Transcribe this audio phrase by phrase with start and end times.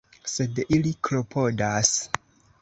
[0.35, 1.93] Sed ili klopodas.